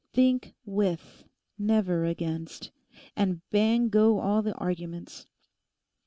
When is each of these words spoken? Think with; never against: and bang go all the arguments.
Think 0.13 0.55
with; 0.65 1.25
never 1.59 2.05
against: 2.05 2.71
and 3.15 3.47
bang 3.51 3.89
go 3.89 4.17
all 4.17 4.41
the 4.41 4.55
arguments. 4.55 5.27